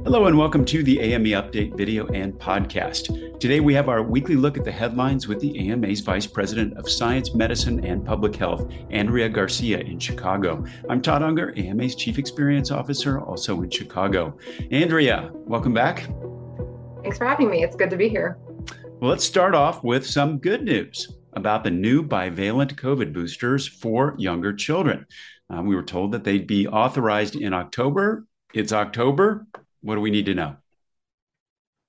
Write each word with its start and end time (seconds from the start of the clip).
Hello 0.00 0.26
and 0.26 0.36
welcome 0.36 0.64
to 0.64 0.82
the 0.82 1.00
AMA 1.00 1.28
Update 1.28 1.76
video 1.76 2.06
and 2.08 2.32
podcast. 2.34 3.38
Today 3.38 3.60
we 3.60 3.72
have 3.74 3.88
our 3.88 4.02
weekly 4.02 4.34
look 4.34 4.58
at 4.58 4.64
the 4.64 4.72
headlines 4.72 5.28
with 5.28 5.38
the 5.40 5.70
AMA's 5.70 6.00
Vice 6.00 6.26
President 6.26 6.76
of 6.76 6.90
Science, 6.90 7.34
Medicine, 7.34 7.84
and 7.84 8.04
Public 8.04 8.34
Health, 8.34 8.68
Andrea 8.90 9.28
Garcia 9.28 9.78
in 9.78 9.98
Chicago. 9.98 10.64
I'm 10.88 11.00
Todd 11.00 11.22
Unger, 11.22 11.54
AMA's 11.56 11.94
Chief 11.94 12.18
Experience 12.18 12.70
Officer, 12.70 13.20
also 13.20 13.62
in 13.62 13.70
Chicago. 13.70 14.36
Andrea, 14.70 15.30
welcome 15.32 15.72
back. 15.72 16.08
Thanks 17.02 17.18
for 17.18 17.26
having 17.26 17.48
me. 17.48 17.62
It's 17.62 17.76
good 17.76 17.90
to 17.90 17.96
be 17.96 18.08
here. 18.08 18.38
Well, 19.00 19.10
let's 19.10 19.24
start 19.24 19.54
off 19.54 19.84
with 19.84 20.06
some 20.06 20.38
good 20.38 20.64
news 20.64 21.16
about 21.34 21.64
the 21.64 21.70
new 21.70 22.02
bivalent 22.02 22.74
COVID 22.74 23.12
boosters 23.12 23.66
for 23.66 24.14
younger 24.18 24.52
children. 24.52 25.06
Uh, 25.52 25.62
we 25.62 25.74
were 25.74 25.82
told 25.82 26.12
that 26.12 26.24
they'd 26.24 26.46
be 26.46 26.66
authorized 26.66 27.36
in 27.36 27.52
October. 27.52 28.26
It's 28.54 28.72
October. 28.72 29.46
What 29.82 29.96
do 29.96 30.00
we 30.00 30.10
need 30.10 30.26
to 30.26 30.34
know? 30.34 30.56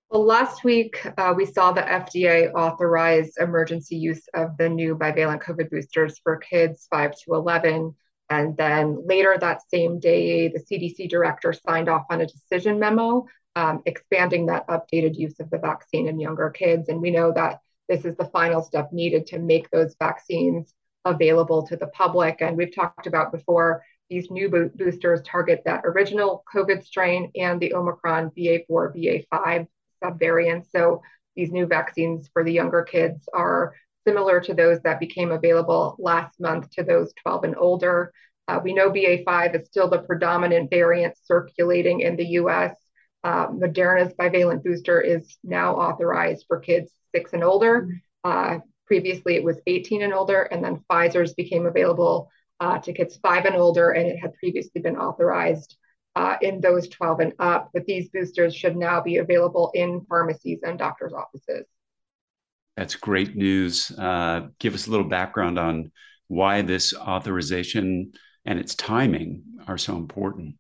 Well, 0.10 0.26
last 0.26 0.64
week 0.64 1.04
uh, 1.18 1.34
we 1.36 1.46
saw 1.46 1.72
the 1.72 1.82
FDA 1.82 2.54
authorize 2.54 3.34
emergency 3.38 3.96
use 3.96 4.28
of 4.36 4.56
the 4.58 4.70
new 4.70 4.96
bivalent 4.96 5.42
COVID 5.42 5.72
boosters 5.72 6.20
for 6.20 6.38
kids 6.38 6.88
5 6.92 7.16
to 7.26 7.34
11. 7.34 7.96
And 8.30 8.58
then 8.58 9.06
later 9.06 9.36
that 9.40 9.68
same 9.70 10.00
day, 10.00 10.50
the 10.50 10.60
CDC 10.60 11.10
director 11.10 11.54
signed 11.54 11.90
off 11.90 12.06
on 12.10 12.22
a 12.22 12.28
decision 12.28 12.80
memo 12.80 13.26
um, 13.56 13.82
expanding 13.86 14.48
that 14.48 14.68
updated 14.68 15.18
use 15.18 15.40
of 15.40 15.50
the 15.50 15.58
vaccine 15.58 16.08
in 16.08 16.20
younger 16.20 16.50
kids. 16.50 16.90
And 16.90 17.02
we 17.02 17.12
know 17.12 17.32
that 17.34 17.60
this 17.90 18.06
is 18.06 18.16
the 18.16 18.26
final 18.26 18.64
step 18.64 18.92
needed 18.92 19.28
to 19.28 19.40
make 19.40 19.70
those 19.70 19.96
vaccines 20.00 20.74
available 21.06 21.68
to 21.68 21.76
the 21.76 21.88
public. 21.88 22.42
And 22.42 22.58
we've 22.58 22.74
talked 22.74 23.08
about 23.08 23.32
before 23.32 23.84
these 24.14 24.30
new 24.30 24.48
bo- 24.48 24.70
boosters 24.76 25.22
target 25.24 25.64
that 25.66 25.82
original 25.86 26.44
COVID 26.54 26.84
strain 26.84 27.32
and 27.36 27.60
the 27.60 27.74
Omicron 27.74 28.30
BA4, 28.38 28.68
BA5 28.70 29.68
subvariants. 30.04 30.68
So 30.72 31.02
these 31.36 31.52
new 31.52 31.66
vaccines 31.66 32.30
for 32.32 32.44
the 32.44 32.54
younger 32.54 32.84
kids 32.84 33.28
are 33.34 33.74
similar 34.06 34.40
to 34.42 34.54
those 34.54 34.80
that 34.82 35.00
became 35.00 35.32
available 35.32 35.96
last 35.98 36.40
month 36.40 36.70
to 36.72 36.84
those 36.84 37.12
12 37.24 37.46
and 37.46 37.56
older. 37.58 38.14
Uh, 38.48 38.60
we 38.64 38.74
know 38.74 38.92
BA5 38.92 39.60
is 39.60 39.68
still 39.68 39.90
the 39.90 40.04
predominant 40.04 40.70
variant 40.70 41.16
circulating 41.24 42.02
in 42.02 42.16
the 42.16 42.28
US. 42.42 42.76
Uh, 43.24 43.48
Moderna's 43.48 44.14
bivalent 44.14 44.64
booster 44.64 45.02
is 45.02 45.38
now 45.44 45.76
authorized 45.76 46.46
for 46.48 46.60
kids 46.60 46.92
six 47.16 47.34
and 47.34 47.44
older. 47.44 47.88
Uh, 48.24 48.60
previously, 48.86 49.38
it 49.38 49.44
was 49.44 49.60
18 49.66 50.04
and 50.04 50.14
older, 50.14 50.44
and 50.44 50.64
then 50.64 50.84
Pfizer's 50.88 51.34
became 51.34 51.66
available 51.66 52.30
uh, 52.60 52.80
to 52.80 52.94
kids 52.94 53.18
five 53.18 53.46
and 53.46 53.56
older, 53.56 53.92
and 53.92 54.08
it 54.08 54.18
had 54.18 54.34
previously 54.36 54.82
been 54.82 54.98
authorized 54.98 55.78
uh, 56.16 56.38
in 56.42 56.62
those 56.62 56.88
12 56.90 57.20
and 57.20 57.34
up. 57.40 57.70
But 57.74 57.86
these 57.86 58.10
boosters 58.10 58.56
should 58.56 58.78
now 58.78 59.02
be 59.02 59.18
available 59.18 59.72
in 59.74 60.06
pharmacies 60.08 60.60
and 60.64 60.78
doctors' 60.78 61.14
offices. 61.14 61.66
That's 62.78 62.96
great 62.96 63.36
news. 63.36 63.92
Uh, 63.92 64.48
give 64.60 64.74
us 64.74 64.88
a 64.88 64.92
little 64.92 65.08
background 65.08 65.60
on 65.60 65.92
why 66.28 66.62
this 66.62 66.94
authorization 66.96 68.14
and 68.46 68.60
its 68.60 68.76
timing 68.76 69.44
are 69.68 69.78
so 69.78 69.96
important. 69.96 70.56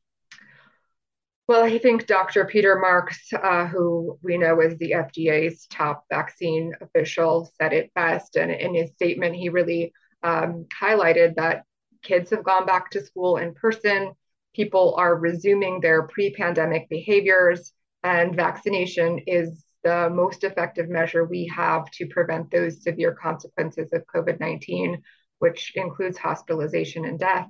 Well, 1.47 1.63
I 1.63 1.77
think 1.77 2.07
Dr. 2.07 2.45
Peter 2.45 2.79
Marks, 2.79 3.27
uh, 3.33 3.65
who 3.65 4.17
we 4.21 4.37
know 4.37 4.61
is 4.61 4.77
the 4.77 4.91
FDA's 4.91 5.67
top 5.67 6.05
vaccine 6.09 6.73
official, 6.79 7.51
said 7.59 7.73
it 7.73 7.93
best. 7.93 8.37
And 8.37 8.49
in 8.49 8.73
his 8.73 8.91
statement, 8.91 9.35
he 9.35 9.49
really 9.49 9.93
um, 10.23 10.65
highlighted 10.81 11.35
that 11.35 11.63
kids 12.03 12.29
have 12.31 12.43
gone 12.43 12.65
back 12.65 12.91
to 12.91 13.03
school 13.03 13.37
in 13.37 13.53
person, 13.53 14.13
people 14.53 14.95
are 14.97 15.15
resuming 15.15 15.79
their 15.79 16.03
pre 16.03 16.33
pandemic 16.33 16.89
behaviors, 16.89 17.73
and 18.03 18.35
vaccination 18.35 19.19
is 19.25 19.65
the 19.83 20.09
most 20.09 20.43
effective 20.43 20.89
measure 20.89 21.25
we 21.25 21.45
have 21.53 21.89
to 21.91 22.07
prevent 22.07 22.49
those 22.51 22.83
severe 22.83 23.13
consequences 23.13 23.91
of 23.93 24.05
COVID 24.13 24.39
19, 24.39 25.01
which 25.39 25.73
includes 25.75 26.17
hospitalization 26.17 27.05
and 27.05 27.19
death. 27.19 27.47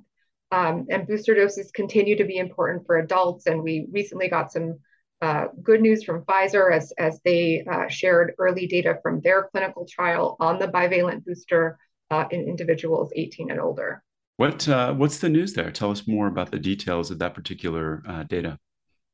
Um, 0.50 0.86
and 0.90 1.06
booster 1.06 1.34
doses 1.34 1.70
continue 1.72 2.16
to 2.16 2.24
be 2.24 2.36
important 2.38 2.86
for 2.86 2.98
adults. 2.98 3.46
And 3.46 3.62
we 3.62 3.86
recently 3.90 4.28
got 4.28 4.52
some 4.52 4.78
uh, 5.20 5.46
good 5.62 5.80
news 5.80 6.04
from 6.04 6.24
Pfizer 6.24 6.72
as, 6.72 6.92
as 6.98 7.20
they 7.24 7.64
uh, 7.70 7.88
shared 7.88 8.34
early 8.38 8.66
data 8.66 8.98
from 9.02 9.20
their 9.20 9.48
clinical 9.50 9.86
trial 9.86 10.36
on 10.38 10.58
the 10.58 10.68
bivalent 10.68 11.24
booster 11.24 11.78
uh, 12.10 12.24
in 12.30 12.42
individuals 12.42 13.10
18 13.16 13.50
and 13.50 13.60
older. 13.60 14.02
What 14.36 14.68
uh, 14.68 14.94
what's 14.94 15.18
the 15.18 15.28
news 15.28 15.52
there? 15.52 15.70
Tell 15.70 15.90
us 15.90 16.08
more 16.08 16.26
about 16.26 16.50
the 16.50 16.58
details 16.58 17.10
of 17.10 17.18
that 17.20 17.34
particular 17.34 18.02
uh, 18.08 18.24
data. 18.24 18.58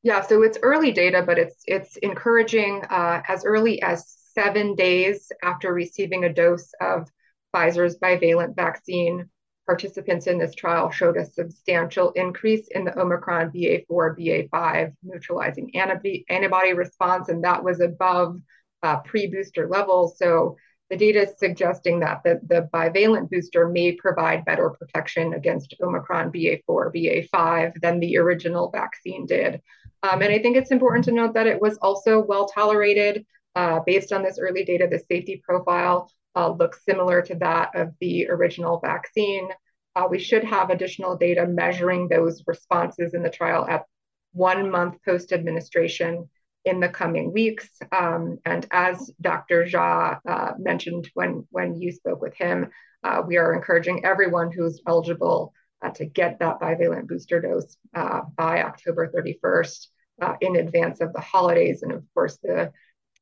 Yeah, 0.02 0.22
so 0.22 0.42
it's 0.42 0.58
early 0.62 0.92
data, 0.92 1.22
but 1.26 1.38
it's 1.38 1.62
it's 1.66 1.96
encouraging. 1.98 2.82
Uh, 2.88 3.22
as 3.28 3.44
early 3.44 3.82
as 3.82 4.16
seven 4.34 4.74
days 4.74 5.30
after 5.42 5.74
receiving 5.74 6.24
a 6.24 6.32
dose 6.32 6.70
of 6.80 7.10
Pfizer's 7.54 7.98
bivalent 7.98 8.56
vaccine, 8.56 9.28
participants 9.66 10.26
in 10.26 10.38
this 10.38 10.54
trial 10.54 10.90
showed 10.90 11.16
a 11.16 11.24
substantial 11.24 12.10
increase 12.12 12.66
in 12.68 12.84
the 12.84 12.98
Omicron 12.98 13.50
BA4 13.50 13.86
BA5 13.90 14.92
neutralizing 15.02 15.70
antibody, 15.76 16.72
response, 16.72 17.28
and 17.28 17.44
that 17.44 17.62
was 17.62 17.80
above 17.80 18.40
uh, 18.82 18.96
pre-booster 19.00 19.68
levels. 19.68 20.16
So 20.18 20.56
the 20.90 20.96
data 20.96 21.22
is 21.22 21.38
suggesting 21.38 22.00
that 22.00 22.20
the, 22.24 22.40
the 22.48 22.68
bivalent 22.74 23.30
booster 23.30 23.68
may 23.68 23.92
provide 23.92 24.44
better 24.44 24.70
protection 24.70 25.34
against 25.34 25.74
Omicron 25.80 26.32
BA4, 26.32 26.62
BA5 26.68 27.80
than 27.80 28.00
the 28.00 28.18
original 28.18 28.70
vaccine 28.70 29.24
did. 29.24 29.62
Um, 30.02 30.20
and 30.22 30.32
I 30.32 30.40
think 30.40 30.56
it's 30.56 30.72
important 30.72 31.04
to 31.04 31.12
note 31.12 31.34
that 31.34 31.46
it 31.46 31.60
was 31.60 31.78
also 31.78 32.20
well 32.20 32.46
tolerated. 32.46 33.24
Uh, 33.54 33.80
based 33.86 34.12
on 34.12 34.22
this 34.22 34.38
early 34.38 34.64
data, 34.64 34.88
the 34.90 35.02
safety 35.10 35.42
profile 35.44 36.10
uh, 36.36 36.50
looks 36.50 36.84
similar 36.84 37.22
to 37.22 37.34
that 37.36 37.74
of 37.74 37.92
the 38.00 38.28
original 38.28 38.80
vaccine. 38.80 39.48
Uh, 39.94 40.06
we 40.10 40.18
should 40.18 40.44
have 40.44 40.70
additional 40.70 41.16
data 41.16 41.46
measuring 41.46 42.08
those 42.08 42.42
responses 42.46 43.14
in 43.14 43.22
the 43.22 43.30
trial 43.30 43.66
at 43.68 43.84
one 44.32 44.70
month 44.70 44.96
post 45.04 45.32
administration 45.32 46.28
in 46.64 46.80
the 46.80 46.88
coming 46.88 47.32
weeks. 47.32 47.68
Um, 47.92 48.38
and 48.44 48.66
as 48.70 49.10
Dr. 49.20 49.64
Jha 49.64 50.18
uh, 50.28 50.52
mentioned 50.58 51.10
when, 51.14 51.46
when 51.50 51.80
you 51.80 51.92
spoke 51.92 52.20
with 52.20 52.34
him, 52.34 52.70
uh, 53.02 53.22
we 53.26 53.38
are 53.38 53.54
encouraging 53.54 54.04
everyone 54.04 54.52
who's 54.52 54.80
eligible 54.86 55.54
uh, 55.82 55.90
to 55.90 56.04
get 56.04 56.38
that 56.38 56.60
bivalent 56.60 57.06
booster 57.06 57.40
dose 57.40 57.76
uh, 57.94 58.20
by 58.36 58.62
October 58.62 59.10
31st 59.10 59.86
uh, 60.20 60.34
in 60.42 60.56
advance 60.56 61.00
of 61.00 61.12
the 61.14 61.20
holidays 61.20 61.82
and, 61.82 61.92
of 61.92 62.04
course, 62.12 62.38
the 62.42 62.70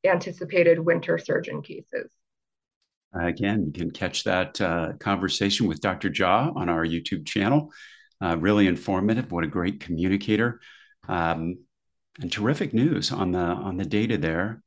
anticipated 0.05 0.79
winter 0.79 1.17
surge 1.17 1.47
in 1.47 1.61
cases. 1.61 2.11
Again, 3.13 3.65
you 3.65 3.71
can 3.71 3.89
catch 3.89 4.25
that 4.25 4.59
uh, 4.59 4.93
conversation 4.99 5.65
with 5.65 5.79
Dr. 5.79 6.09
Jha 6.09 6.55
on 6.55 6.69
our 6.69 6.85
YouTube 6.85 7.25
channel. 7.25 7.71
really 8.21 8.67
informative. 8.67 9.31
What 9.31 9.45
a 9.45 9.47
great 9.47 9.79
communicator. 9.79 10.59
Um, 11.07 11.59
and 12.21 12.31
terrific 12.31 12.73
news 12.73 13.11
on 13.11 13.31
the 13.31 13.39
on 13.39 13.77
the 13.77 13.85
data 13.85 14.17
there. 14.17 14.61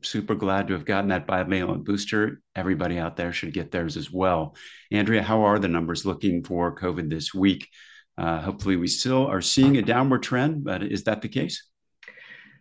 Super 0.00 0.34
glad 0.34 0.68
to 0.68 0.72
have 0.72 0.86
gotten 0.86 1.10
that 1.10 1.26
bivalent 1.26 1.84
booster. 1.84 2.40
Everybody 2.56 2.98
out 2.98 3.16
there 3.16 3.32
should 3.32 3.52
get 3.52 3.70
theirs 3.70 3.96
as 3.96 4.10
well. 4.10 4.56
Andrea, 4.90 5.22
how 5.22 5.42
are 5.42 5.58
the 5.58 5.68
numbers 5.68 6.06
looking 6.06 6.42
for 6.42 6.74
COVID 6.74 7.10
this 7.10 7.34
week? 7.34 7.68
Uh, 8.16 8.40
hopefully, 8.40 8.76
we 8.76 8.88
still 8.88 9.26
are 9.26 9.42
seeing 9.42 9.76
a 9.76 9.82
downward 9.82 10.22
trend, 10.22 10.64
but 10.64 10.82
is 10.82 11.04
that 11.04 11.22
the 11.22 11.28
case? 11.28 11.68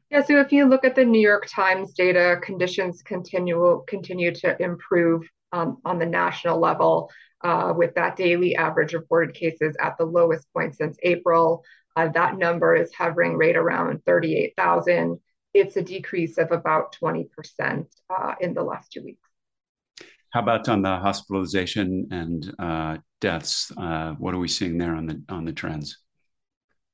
Yeah, 0.10 0.22
so 0.24 0.42
if 0.42 0.52
you 0.52 0.66
look 0.66 0.84
at 0.84 0.96
the 0.96 1.06
New 1.06 1.22
York 1.22 1.48
Times 1.48 1.94
data, 1.94 2.38
conditions 2.44 3.02
continue 3.02 3.82
continue 3.88 4.34
to 4.36 4.62
improve 4.62 5.24
um, 5.52 5.78
on 5.86 6.00
the 6.00 6.06
national 6.06 6.60
level, 6.60 7.10
uh, 7.44 7.74
with 7.76 7.96
that 7.96 8.16
daily 8.16 8.56
average 8.56 8.94
reported 8.94 9.36
cases 9.36 9.76
at 9.80 9.98
the 9.98 10.06
lowest 10.06 10.52
point 10.54 10.76
since 10.76 10.98
April. 11.04 11.64
Uh, 11.96 12.08
that 12.10 12.38
number 12.38 12.76
is 12.76 12.94
hovering 12.94 13.38
right 13.38 13.56
around 13.56 14.04
38,000. 14.06 15.20
It's 15.54 15.76
a 15.76 15.82
decrease 15.82 16.38
of 16.38 16.52
about 16.52 16.96
20% 17.02 17.28
uh, 18.10 18.36
in 18.40 18.54
the 18.54 18.64
last 18.64 18.92
two 18.92 19.04
weeks. 19.04 19.28
How 20.32 20.42
about 20.42 20.70
on 20.70 20.82
the 20.82 20.98
hospitalization 20.98 22.08
and 22.12 22.56
uh, 22.58 22.98
deaths? 23.20 23.72
Uh, 23.76 24.14
what 24.14 24.34
are 24.34 24.40
we 24.40 24.48
seeing 24.48 24.78
there 24.78 24.96
on 24.96 25.06
the 25.06 25.22
on 25.28 25.44
the 25.44 25.52
trends? 25.52 25.98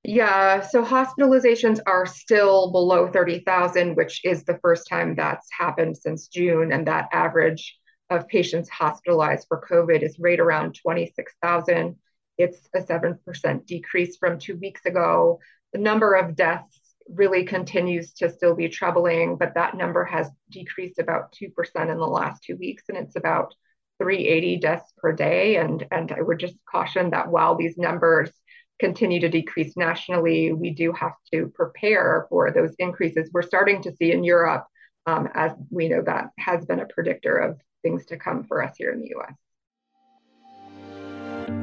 Yeah, 0.03 0.61
so 0.61 0.83
hospitalizations 0.83 1.79
are 1.85 2.05
still 2.05 2.71
below 2.71 3.11
30,000, 3.11 3.95
which 3.95 4.21
is 4.23 4.43
the 4.43 4.57
first 4.61 4.87
time 4.87 5.15
that's 5.15 5.47
happened 5.51 5.97
since 5.97 6.27
June, 6.29 6.71
and 6.71 6.87
that 6.87 7.09
average 7.11 7.77
of 8.09 8.27
patients 8.27 8.69
hospitalized 8.69 9.48
for 9.48 9.65
COVID 9.69 10.01
is 10.01 10.19
right 10.19 10.39
around 10.39 10.75
26,000. 10.75 11.95
It's 12.38 12.69
a 12.75 12.80
7% 12.80 13.65
decrease 13.65 14.18
from 14.18 14.39
two 14.39 14.57
weeks 14.57 14.86
ago. 14.86 15.39
The 15.74 15.80
number 15.80 16.13
of 16.13 16.36
deaths 16.36 16.80
really 17.09 17.45
continues 17.45 18.13
to 18.13 18.30
still 18.30 18.56
be 18.56 18.69
troubling, 18.69 19.38
but 19.38 19.54
that 19.56 19.75
number 19.75 20.04
has 20.06 20.30
decreased 20.50 21.00
about 21.00 21.33
2% 21.33 21.51
in 21.92 21.98
the 21.98 22.06
last 22.06 22.44
two 22.44 22.56
weeks, 22.57 22.83
and 22.89 22.98
it's 22.98 23.15
about 23.15 23.54
380 24.00 24.57
deaths 24.57 24.94
per 24.98 25.12
day. 25.12 25.57
And, 25.57 25.86
and 25.92 26.12
I 26.12 26.21
would 26.21 26.39
just 26.39 26.56
caution 26.69 27.12
that 27.12 27.30
while 27.30 27.56
these 27.56 27.77
numbers 27.77 28.31
continue 28.80 29.19
to 29.21 29.30
decrease 29.30 29.75
nationally, 29.75 30.54
we 30.54 30.71
do 30.71 30.92
have 30.94 31.13
to 31.33 31.51
prepare 31.56 32.27
for 32.30 32.51
those 32.51 32.75
increases 32.77 33.30
we're 33.33 33.42
starting 33.42 33.81
to 33.81 33.95
see 33.95 34.12
in 34.12 34.24
Europe, 34.24 34.68
um, 35.07 35.30
as 35.33 35.51
we 35.71 35.89
know 35.89 36.04
that 36.04 36.30
has 36.38 36.65
been 36.65 36.80
a 36.80 36.86
predictor 36.86 37.38
of 37.38 37.59
things 37.87 38.05
to 38.07 38.17
come 38.17 38.43
for 38.43 38.63
us 38.63 38.75
here 38.77 38.91
in 38.91 39.01
the 39.01 39.13
US. 39.15 39.33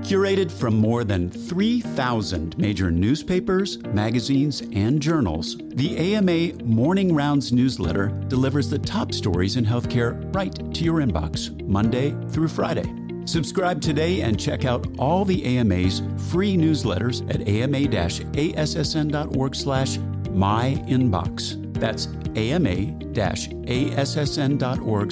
Curated 0.00 0.50
from 0.50 0.78
more 0.78 1.04
than 1.04 1.30
3,000 1.30 2.56
major 2.58 2.90
newspapers, 2.90 3.82
magazines, 3.84 4.62
and 4.72 5.00
journals, 5.00 5.58
the 5.58 6.14
AMA 6.14 6.54
Morning 6.64 7.14
Rounds 7.14 7.52
newsletter 7.52 8.08
delivers 8.28 8.70
the 8.70 8.78
top 8.78 9.12
stories 9.12 9.56
in 9.56 9.64
healthcare 9.64 10.34
right 10.34 10.54
to 10.74 10.84
your 10.84 11.00
inbox, 11.00 11.50
Monday 11.66 12.14
through 12.30 12.48
Friday. 12.48 12.90
Subscribe 13.26 13.80
today 13.80 14.20
and 14.20 14.38
check 14.38 14.64
out 14.64 14.86
all 14.98 15.24
the 15.24 15.44
AMA's 15.44 16.02
free 16.30 16.56
newsletters 16.56 17.22
at 17.34 17.48
ama-assn.org 17.48 19.54
slash 19.54 19.98
myinbox. 19.98 21.74
That's 21.74 22.06
ama-assn.org 22.36 23.12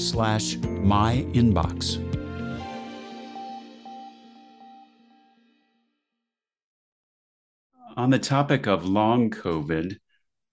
slash 0.01 0.57
myinbox. 0.57 2.09
On 7.97 8.11
the 8.11 8.19
topic 8.19 8.67
of 8.67 8.87
long 8.87 9.31
COVID, 9.31 9.97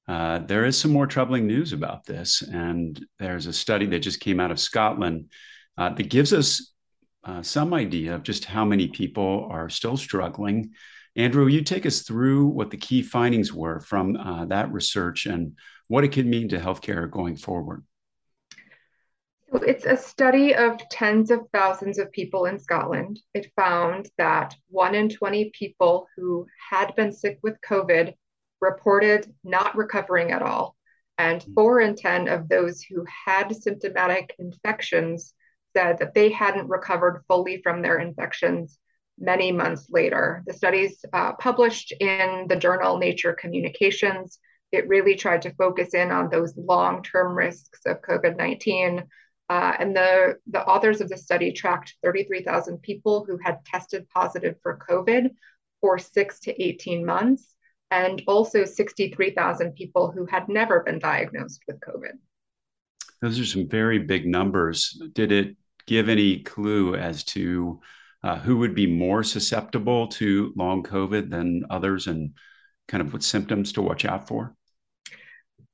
uh, 0.07 0.39
there 0.39 0.66
is 0.66 0.77
some 0.77 0.92
more 0.92 1.07
troubling 1.07 1.45
news 1.45 1.71
about 1.71 2.06
this. 2.06 2.42
And 2.42 3.00
there's 3.19 3.45
a 3.45 3.54
study 3.54 3.86
that 3.88 4.00
just 4.00 4.19
came 4.19 4.39
out 4.39 4.51
of 4.51 4.60
Scotland 4.60 5.31
uh, 5.77 5.89
that 5.89 6.10
gives 6.10 6.33
us 6.33 6.74
uh, 7.24 7.44
some 7.44 7.74
idea 7.74 8.16
of 8.16 8.24
just 8.24 8.45
how 8.45 8.66
many 8.66 8.88
people 8.88 9.48
are 9.51 9.69
still 9.69 9.98
struggling. 9.98 10.71
Andrea, 11.15 11.50
you 11.50 11.63
take 11.63 11.85
us 11.85 12.01
through 12.01 12.45
what 12.47 12.71
the 12.71 12.77
key 12.77 13.01
findings 13.01 13.51
were 13.51 13.79
from 13.79 14.15
uh, 14.15 14.45
that 14.45 14.71
research 14.71 15.25
and 15.25 15.57
what 15.88 16.03
it 16.03 16.09
could 16.09 16.27
mean 16.27 16.50
to 16.50 16.59
healthcare 16.59 17.09
going 17.09 17.35
forward. 17.35 17.83
So 19.51 19.57
it's 19.63 19.85
a 19.85 19.97
study 19.97 20.53
of 20.53 20.77
tens 20.89 21.31
of 21.31 21.47
thousands 21.51 21.97
of 21.97 22.11
people 22.11 22.45
in 22.45 22.59
Scotland. 22.59 23.19
It 23.33 23.51
found 23.56 24.09
that 24.19 24.56
one 24.69 24.94
in 24.94 25.09
20 25.09 25.51
people 25.57 26.07
who 26.15 26.45
had 26.69 26.95
been 26.95 27.11
sick 27.11 27.39
with 27.41 27.59
COVID 27.67 28.13
reported 28.61 29.33
not 29.44 29.75
recovering 29.75 30.31
at 30.31 30.44
all. 30.44 30.75
And 31.17 31.41
hmm. 31.41 31.53
four 31.53 31.81
in 31.81 31.95
10 31.95 32.27
of 32.27 32.47
those 32.47 32.83
who 32.83 33.03
had 33.25 33.56
symptomatic 33.56 34.35
infections 34.38 35.33
said 35.75 35.97
that 35.97 36.13
they 36.13 36.29
hadn't 36.29 36.69
recovered 36.69 37.23
fully 37.27 37.61
from 37.63 37.81
their 37.81 37.97
infections 37.97 38.77
many 39.19 39.51
months 39.51 39.88
later. 39.89 40.44
The 40.48 40.54
studies 40.54 41.04
uh, 41.13 41.33
published 41.33 41.92
in 42.00 42.45
the 42.48 42.56
journal 42.56 42.98
Nature 42.98 43.33
Communications, 43.33 44.39
it 44.71 44.88
really 44.88 45.16
tried 45.16 45.42
to 45.44 45.54
focus 45.56 45.94
in 45.94 46.12
on 46.12 46.30
those 46.30 46.56
long 46.56 47.04
term 47.04 47.36
risks 47.36 47.81
of 47.86 48.01
COVID 48.01 48.38
19 48.38 49.04
uh, 49.50 49.74
and 49.80 49.95
the, 49.95 50.38
the 50.51 50.63
authors 50.63 51.01
of 51.01 51.10
the 51.10 51.18
study 51.18 51.51
tracked 51.51 51.95
33,000 52.04 52.81
people 52.81 53.25
who 53.25 53.39
had 53.44 53.66
tested 53.66 54.07
positive 54.10 54.56
for 54.62 54.80
COVID 54.88 55.31
for 55.81 55.98
six 55.98 56.39
to 56.42 56.63
18 56.63 57.04
months, 57.04 57.56
and 57.89 58.21
also 58.27 58.63
63,000 58.63 59.74
people 59.74 60.12
who 60.12 60.27
had 60.27 60.48
never 60.50 60.81
been 60.81 61.00
diagnosed 61.00 61.63
with 61.68 61.80
COVID. 61.80 62.12
Those 63.21 63.39
are 63.39 63.45
some 63.45 63.68
very 63.68 63.98
big 63.98 64.27
numbers. 64.27 65.01
Did 65.13 65.31
it 65.31 65.56
give 65.88 66.10
any 66.10 66.44
clue 66.44 66.95
as 66.95 67.24
to 67.24 67.80
uh, 68.24 68.38
who 68.39 68.57
would 68.57 68.75
be 68.75 68.88
more 68.88 69.24
susceptible 69.24 70.07
to 70.07 70.54
long 70.56 70.83
COVID 70.83 71.30
than 71.30 71.66
others 71.69 72.07
and 72.07 72.33
kind 72.88 73.01
of 73.01 73.13
what 73.13 73.24
symptoms 73.24 73.71
to 73.74 73.81
watch 73.81 74.06
out 74.06 74.27
for? 74.27 74.56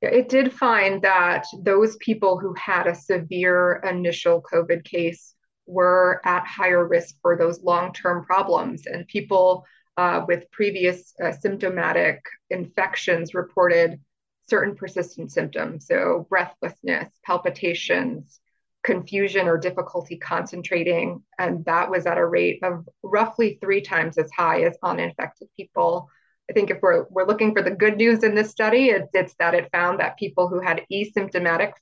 it 0.02 0.28
did 0.28 0.52
find 0.52 1.02
that 1.02 1.46
those 1.62 1.96
people 1.96 2.38
who 2.38 2.54
had 2.54 2.86
a 2.86 2.94
severe 2.94 3.76
initial 3.88 4.42
COVID 4.42 4.84
case 4.84 5.34
were 5.66 6.20
at 6.24 6.46
higher 6.46 6.86
risk 6.86 7.16
for 7.22 7.36
those 7.36 7.62
long 7.62 7.92
term 7.92 8.24
problems. 8.24 8.86
And 8.86 9.06
people 9.06 9.64
uh, 9.96 10.24
with 10.28 10.50
previous 10.50 11.14
uh, 11.22 11.32
symptomatic 11.32 12.22
infections 12.50 13.34
reported 13.34 14.00
certain 14.48 14.76
persistent 14.76 15.32
symptoms. 15.32 15.86
So, 15.86 16.26
breathlessness, 16.28 17.08
palpitations, 17.24 18.40
confusion, 18.86 19.48
or 19.48 19.58
difficulty 19.58 20.16
concentrating. 20.16 21.20
And 21.38 21.64
that 21.64 21.90
was 21.90 22.06
at 22.06 22.18
a 22.18 22.24
rate 22.24 22.60
of 22.62 22.88
roughly 23.02 23.58
three 23.60 23.82
times 23.82 24.16
as 24.16 24.30
high 24.30 24.62
as 24.62 24.78
uninfected 24.82 25.48
people. 25.56 26.08
I 26.48 26.52
think 26.52 26.70
if 26.70 26.78
we're, 26.80 27.06
we're 27.10 27.26
looking 27.26 27.52
for 27.52 27.62
the 27.62 27.72
good 27.72 27.96
news 27.96 28.22
in 28.22 28.36
this 28.36 28.52
study, 28.52 28.90
it's, 28.90 29.10
it's 29.12 29.34
that 29.40 29.54
it 29.54 29.68
found 29.72 29.98
that 29.98 30.16
people 30.16 30.48
who 30.48 30.60
had 30.60 30.86
asymptomatic 30.92 31.72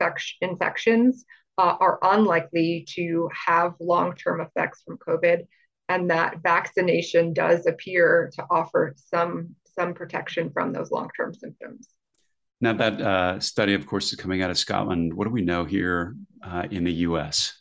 infections 0.40 1.26
uh, 1.58 1.76
are 1.78 1.98
unlikely 2.02 2.86
to 2.94 3.28
have 3.46 3.74
long 3.78 4.14
term 4.16 4.40
effects 4.40 4.82
from 4.82 4.96
COVID, 4.96 5.42
and 5.90 6.10
that 6.10 6.38
vaccination 6.42 7.34
does 7.34 7.66
appear 7.66 8.30
to 8.36 8.46
offer 8.50 8.94
some, 8.96 9.54
some 9.78 9.92
protection 9.92 10.50
from 10.50 10.72
those 10.72 10.90
long 10.90 11.10
term 11.14 11.34
symptoms. 11.34 11.86
Now, 12.60 12.72
that 12.74 13.00
uh, 13.00 13.40
study, 13.40 13.74
of 13.74 13.86
course, 13.86 14.12
is 14.12 14.18
coming 14.18 14.42
out 14.42 14.50
of 14.50 14.58
Scotland. 14.58 15.12
What 15.12 15.24
do 15.24 15.30
we 15.30 15.42
know 15.42 15.64
here 15.64 16.16
uh, 16.42 16.64
in 16.70 16.84
the 16.84 16.92
US? 16.92 17.60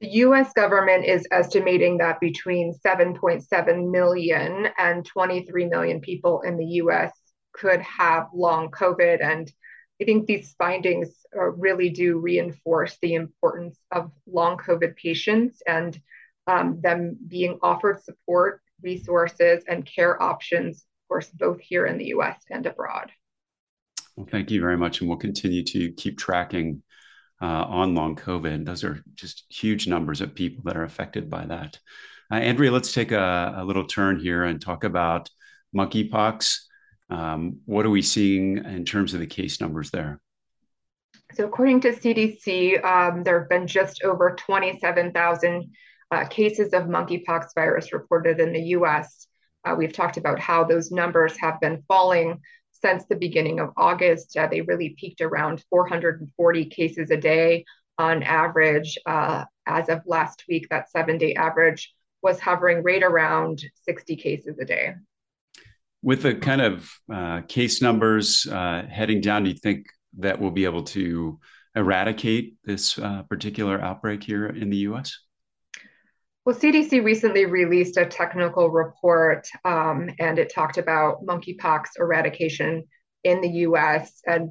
The 0.00 0.08
US 0.08 0.52
government 0.52 1.04
is 1.04 1.26
estimating 1.32 1.98
that 1.98 2.20
between 2.20 2.72
7.7 2.86 3.90
million 3.90 4.68
and 4.78 5.04
23 5.04 5.66
million 5.66 6.00
people 6.00 6.42
in 6.42 6.56
the 6.56 6.66
US 6.82 7.12
could 7.52 7.80
have 7.80 8.28
long 8.32 8.70
COVID. 8.70 9.22
And 9.22 9.50
I 10.00 10.04
think 10.04 10.26
these 10.26 10.54
findings 10.56 11.08
uh, 11.36 11.50
really 11.50 11.90
do 11.90 12.18
reinforce 12.18 12.96
the 13.02 13.14
importance 13.14 13.78
of 13.90 14.12
long 14.26 14.56
COVID 14.58 14.94
patients 14.96 15.62
and 15.66 16.00
um, 16.46 16.80
them 16.80 17.18
being 17.26 17.58
offered 17.62 18.02
support, 18.04 18.62
resources, 18.80 19.64
and 19.66 19.84
care 19.84 20.22
options, 20.22 20.78
of 20.78 21.08
course, 21.08 21.28
both 21.28 21.60
here 21.60 21.86
in 21.86 21.98
the 21.98 22.06
US 22.06 22.40
and 22.50 22.66
abroad. 22.66 23.10
Well, 24.18 24.26
thank 24.26 24.50
you 24.50 24.60
very 24.60 24.76
much. 24.76 24.98
And 24.98 25.08
we'll 25.08 25.16
continue 25.16 25.62
to 25.62 25.92
keep 25.92 26.18
tracking 26.18 26.82
uh, 27.40 27.44
on 27.44 27.94
long 27.94 28.16
COVID. 28.16 28.64
Those 28.64 28.82
are 28.82 29.00
just 29.14 29.44
huge 29.48 29.86
numbers 29.86 30.20
of 30.20 30.34
people 30.34 30.64
that 30.64 30.76
are 30.76 30.82
affected 30.82 31.30
by 31.30 31.46
that. 31.46 31.78
Uh, 32.28 32.38
Andrea, 32.38 32.72
let's 32.72 32.92
take 32.92 33.12
a, 33.12 33.54
a, 33.58 33.64
little 33.64 33.86
turn 33.86 34.18
here 34.18 34.42
and 34.42 34.60
talk 34.60 34.82
about 34.82 35.30
monkeypox. 35.72 36.56
Um, 37.10 37.60
what 37.64 37.86
are 37.86 37.90
we 37.90 38.02
seeing 38.02 38.58
in 38.58 38.84
terms 38.84 39.14
of 39.14 39.20
the 39.20 39.26
case 39.28 39.60
numbers 39.60 39.92
there? 39.92 40.20
So, 41.34 41.46
according 41.46 41.82
to 41.82 41.92
CDC, 41.92 42.84
um, 42.84 43.22
there 43.22 43.38
have 43.38 43.48
been 43.48 43.68
just 43.68 44.02
over 44.02 44.34
27,000 44.34 45.70
uh, 46.10 46.24
cases 46.24 46.72
of 46.72 46.86
monkeypox 46.86 47.50
virus 47.54 47.92
reported 47.92 48.40
in 48.40 48.52
the 48.52 48.62
US. 48.74 49.28
Uh, 49.64 49.76
we've 49.78 49.92
talked 49.92 50.16
about 50.16 50.40
how 50.40 50.64
those 50.64 50.90
numbers 50.90 51.36
have 51.38 51.60
been 51.60 51.84
falling 51.86 52.40
since 52.80 53.04
the 53.06 53.16
beginning 53.16 53.60
of 53.60 53.70
August. 53.76 54.36
Uh, 54.36 54.46
they 54.46 54.60
really 54.60 54.96
peaked 54.98 55.20
around 55.20 55.64
440 55.70 56.64
cases 56.66 57.10
a 57.10 57.16
day 57.16 57.64
on 57.98 58.22
average. 58.22 58.98
Uh, 59.06 59.44
as 59.66 59.88
of 59.88 60.00
last 60.06 60.44
week, 60.48 60.68
that 60.70 60.90
seven 60.90 61.18
day 61.18 61.34
average 61.34 61.92
was 62.22 62.40
hovering 62.40 62.82
right 62.82 63.02
around 63.02 63.62
60 63.84 64.16
cases 64.16 64.58
a 64.60 64.64
day. 64.64 64.94
With 66.02 66.22
the 66.22 66.34
kind 66.34 66.60
of 66.60 66.90
uh, 67.12 67.42
case 67.48 67.82
numbers 67.82 68.46
uh, 68.46 68.84
heading 68.88 69.20
down, 69.20 69.44
do 69.44 69.50
you 69.50 69.56
think 69.56 69.86
that 70.18 70.40
we'll 70.40 70.50
be 70.50 70.64
able 70.64 70.84
to 70.84 71.38
eradicate 71.74 72.54
this 72.64 72.98
uh, 72.98 73.22
particular 73.24 73.80
outbreak 73.80 74.22
here 74.22 74.46
in 74.46 74.70
the 74.70 74.78
US? 74.78 75.18
Well, 76.48 76.56
CDC 76.56 77.04
recently 77.04 77.44
released 77.44 77.98
a 77.98 78.06
technical 78.06 78.70
report 78.70 79.46
um, 79.66 80.08
and 80.18 80.38
it 80.38 80.50
talked 80.50 80.78
about 80.78 81.22
monkeypox 81.26 81.88
eradication 81.98 82.84
in 83.22 83.42
the 83.42 83.50
US 83.66 84.22
and 84.26 84.50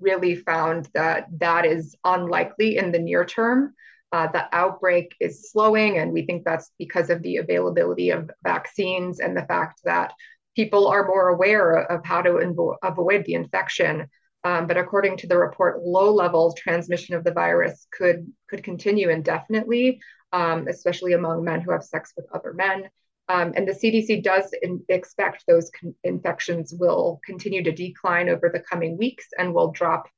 really 0.00 0.34
found 0.34 0.88
that 0.92 1.28
that 1.38 1.66
is 1.66 1.94
unlikely 2.04 2.78
in 2.78 2.90
the 2.90 2.98
near 2.98 3.24
term. 3.24 3.74
Uh, 4.10 4.26
the 4.32 4.48
outbreak 4.52 5.14
is 5.20 5.52
slowing, 5.52 5.98
and 5.98 6.12
we 6.12 6.26
think 6.26 6.42
that's 6.44 6.72
because 6.80 7.10
of 7.10 7.22
the 7.22 7.36
availability 7.36 8.10
of 8.10 8.28
vaccines 8.42 9.20
and 9.20 9.36
the 9.36 9.46
fact 9.46 9.82
that 9.84 10.12
people 10.56 10.88
are 10.88 11.06
more 11.06 11.28
aware 11.28 11.76
of 11.76 12.04
how 12.04 12.22
to 12.22 12.30
invo- 12.30 12.74
avoid 12.82 13.24
the 13.24 13.34
infection. 13.34 14.08
Um, 14.42 14.66
but 14.66 14.78
according 14.78 15.18
to 15.18 15.28
the 15.28 15.36
report, 15.36 15.84
low 15.84 16.12
level 16.12 16.54
transmission 16.54 17.14
of 17.14 17.22
the 17.22 17.30
virus 17.30 17.86
could 17.92 18.26
could 18.48 18.64
continue 18.64 19.10
indefinitely, 19.10 20.00
um, 20.32 20.68
especially 20.68 21.12
among 21.14 21.44
men 21.44 21.60
who 21.60 21.72
have 21.72 21.84
sex 21.84 22.12
with 22.16 22.26
other 22.32 22.52
men. 22.52 22.90
Um, 23.28 23.52
and 23.56 23.66
the 23.66 23.72
CDC 23.72 24.22
does 24.22 24.52
in- 24.62 24.84
expect 24.88 25.44
those 25.46 25.70
con- 25.70 25.94
infections 26.04 26.74
will 26.74 27.20
continue 27.24 27.62
to 27.62 27.72
decline 27.72 28.28
over 28.28 28.50
the 28.52 28.60
coming 28.60 28.96
weeks 28.98 29.26
and 29.38 29.54
will 29.54 29.70
drop 29.70 30.08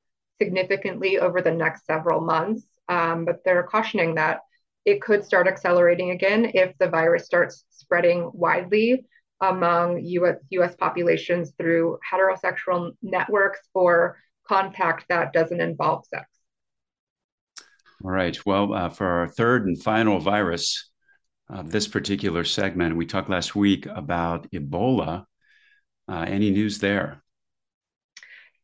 significantly 0.41 1.19
over 1.19 1.43
the 1.43 1.51
next 1.51 1.85
several 1.87 2.21
months. 2.21 2.67
Um, 2.89 3.25
but 3.25 3.45
they're 3.45 3.63
cautioning 3.65 4.15
that 4.17 4.41
it 4.85 5.01
could 5.01 5.25
start 5.25 5.47
accelerating 5.47 6.11
again 6.11 6.51
if 6.55 6.77
the 6.79 6.89
virus 6.89 7.25
starts 7.27 7.65
spreading 7.71 8.31
widely. 8.35 9.07
among 9.41 9.99
US, 10.05 10.37
US 10.51 10.77
populations 10.77 11.53
through 11.59 11.99
heterosexual 12.11 12.93
networks 13.03 13.61
or 13.75 14.17
contact 14.47 15.07
that 15.09 15.33
doesn't 15.33 15.61
involve 15.61 16.07
sex. 16.07 16.27
All 18.05 18.11
right. 18.11 18.37
Well, 18.45 18.75
uh, 18.75 18.89
for 18.89 19.07
our 19.07 19.29
third 19.29 19.67
and 19.67 19.81
final 19.81 20.19
virus 20.19 20.91
of 21.49 21.71
this 21.71 21.87
particular 21.87 22.43
segment, 22.45 22.97
we 22.97 23.07
talked 23.07 23.31
last 23.31 23.55
week 23.55 23.87
about 23.87 24.51
Ebola. 24.51 25.25
Uh, 26.09 26.25
any 26.27 26.51
news 26.51 26.79
there? 26.79 27.23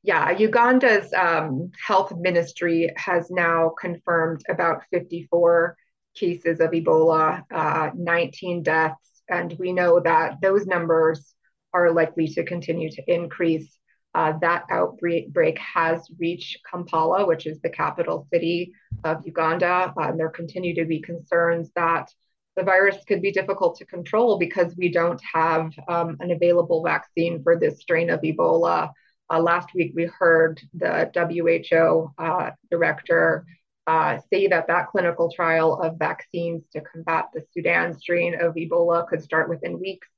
Yeah, 0.02 0.37
Uganda's 0.37 1.12
um, 1.12 1.71
health 1.87 2.12
ministry 2.16 2.92
has 2.97 3.30
now 3.30 3.73
confirmed 3.80 4.42
about 4.49 4.83
54 4.90 5.76
cases 6.16 6.59
of 6.59 6.71
Ebola, 6.71 7.42
uh, 7.52 7.90
19 7.95 8.64
deaths, 8.64 9.23
and 9.28 9.54
we 9.59 9.73
know 9.73 10.00
that 10.00 10.40
those 10.42 10.66
numbers 10.66 11.35
are 11.73 11.92
likely 11.92 12.26
to 12.28 12.45
continue 12.45 12.90
to 12.90 13.02
increase. 13.07 13.77
Uh, 14.18 14.37
that 14.40 14.64
outbreak 14.68 15.58
has 15.58 16.08
reached 16.18 16.58
Kampala, 16.68 17.25
which 17.25 17.46
is 17.46 17.60
the 17.60 17.70
capital 17.70 18.26
city 18.32 18.72
of 19.04 19.25
Uganda. 19.25 19.94
And 19.96 20.18
there 20.18 20.28
continue 20.28 20.75
to 20.75 20.84
be 20.84 20.98
concerns 20.98 21.70
that 21.76 22.12
the 22.56 22.64
virus 22.64 22.96
could 23.06 23.22
be 23.22 23.30
difficult 23.30 23.76
to 23.76 23.84
control 23.87 24.37
because 24.37 24.75
we 24.76 24.90
don't 24.90 25.22
have 25.32 25.72
um, 25.87 26.16
an 26.18 26.32
available 26.32 26.82
vaccine 26.82 27.44
for 27.44 27.56
this 27.56 27.78
strain 27.78 28.10
of 28.10 28.20
Ebola. 28.22 28.90
Uh, 29.30 29.38
last 29.40 29.68
week, 29.72 29.92
we 29.94 30.06
heard 30.06 30.60
the 30.75 31.08
WHO 31.14 32.12
uh, 32.18 32.50
director 32.72 33.46
uh, 33.87 34.18
say 34.32 34.48
that 34.48 34.66
that 34.66 34.88
clinical 34.88 35.30
trial 35.30 35.80
of 35.80 35.96
vaccines 35.96 36.64
to 36.72 36.80
combat 36.80 37.26
the 37.32 37.44
Sudan 37.52 37.96
strain 37.96 38.34
of 38.34 38.56
Ebola 38.56 39.06
could 39.06 39.22
start 39.22 39.48
within 39.48 39.78
weeks. 39.78 40.08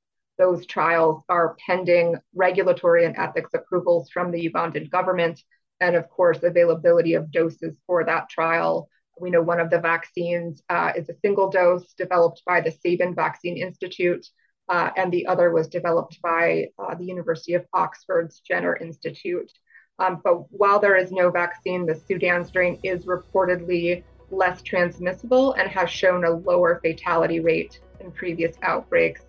Those 0.41 0.65
trials 0.65 1.23
are 1.29 1.55
pending 1.67 2.15
regulatory 2.33 3.05
and 3.05 3.15
ethics 3.15 3.51
approvals 3.53 4.09
from 4.09 4.31
the 4.31 4.49
Ugandan 4.49 4.89
government, 4.89 5.39
and 5.79 5.95
of 5.95 6.09
course, 6.09 6.41
availability 6.41 7.13
of 7.13 7.29
doses 7.29 7.77
for 7.85 8.03
that 8.05 8.27
trial. 8.27 8.89
We 9.19 9.29
know 9.29 9.43
one 9.43 9.59
of 9.59 9.69
the 9.69 9.79
vaccines 9.79 10.63
uh, 10.67 10.93
is 10.95 11.07
a 11.09 11.19
single 11.23 11.51
dose 11.51 11.93
developed 11.93 12.41
by 12.43 12.59
the 12.59 12.71
Sabin 12.71 13.13
Vaccine 13.13 13.55
Institute, 13.55 14.25
uh, 14.67 14.89
and 14.97 15.11
the 15.11 15.27
other 15.27 15.51
was 15.51 15.67
developed 15.67 16.19
by 16.23 16.69
uh, 16.79 16.95
the 16.95 17.05
University 17.05 17.53
of 17.53 17.67
Oxford's 17.71 18.39
Jenner 18.39 18.75
Institute. 18.75 19.51
Um, 19.99 20.21
but 20.23 20.51
while 20.51 20.79
there 20.79 20.95
is 20.95 21.11
no 21.11 21.29
vaccine, 21.29 21.85
the 21.85 22.01
Sudan 22.07 22.45
strain 22.45 22.79
is 22.81 23.05
reportedly 23.05 24.03
less 24.31 24.63
transmissible 24.63 25.53
and 25.53 25.69
has 25.69 25.91
shown 25.91 26.25
a 26.25 26.31
lower 26.31 26.79
fatality 26.83 27.41
rate 27.41 27.79
in 27.99 28.11
previous 28.11 28.55
outbreaks 28.63 29.21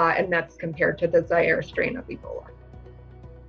uh, 0.00 0.14
and 0.16 0.32
that's 0.32 0.56
compared 0.56 0.96
to 0.98 1.06
the 1.06 1.22
Zaire 1.26 1.62
strain 1.62 1.98
of 1.98 2.08
Ebola. 2.08 2.46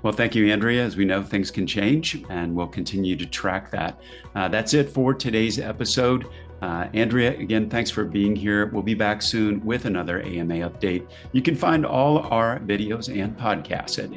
Well, 0.04 0.12
thank 0.12 0.36
you, 0.36 0.52
Andrea. 0.52 0.84
As 0.84 0.98
we 0.98 1.06
know, 1.06 1.24
things 1.24 1.50
can 1.50 1.66
change, 1.66 2.24
and 2.30 2.54
we'll 2.54 2.68
continue 2.68 3.16
to 3.16 3.26
track 3.26 3.72
that. 3.72 4.00
Uh, 4.36 4.50
that's 4.50 4.74
it 4.74 4.90
for 4.90 5.14
today's 5.14 5.60
episode. 5.60 6.26
Uh, 6.62 6.88
Andrea, 6.94 7.38
again, 7.40 7.70
thanks 7.70 7.90
for 7.90 8.04
being 8.04 8.36
here. 8.36 8.66
We'll 8.68 8.84
be 8.84 8.96
back 8.96 9.22
soon 9.22 9.64
with 9.66 9.86
another 9.86 10.22
AMA 10.22 10.56
update. 10.70 11.08
You 11.32 11.42
can 11.42 11.56
find 11.56 11.86
all 11.86 12.20
our 12.20 12.60
videos 12.60 13.08
and 13.08 13.38
podcasts 13.38 13.98
at 13.98 14.12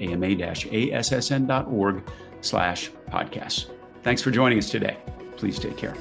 ama-assn.org 0.74 2.02
slash 2.40 2.90
podcasts. 3.10 3.66
Thanks 4.02 4.20
for 4.20 4.30
joining 4.30 4.58
us 4.58 4.68
today. 4.70 4.96
Please 5.36 5.58
take 5.58 5.76
care. 5.76 5.94